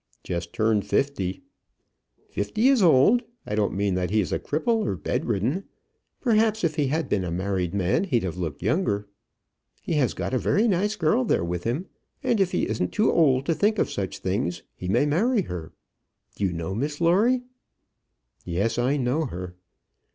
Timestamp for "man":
7.75-8.05